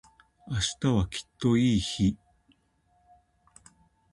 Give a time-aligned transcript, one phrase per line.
[0.47, 2.17] 明日はきっといい日